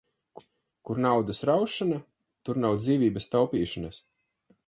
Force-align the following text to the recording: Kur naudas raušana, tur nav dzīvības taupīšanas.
Kur 0.89 1.01
naudas 1.05 1.41
raušana, 1.49 1.99
tur 2.49 2.61
nav 2.65 2.79
dzīvības 2.87 3.31
taupīšanas. 3.35 4.01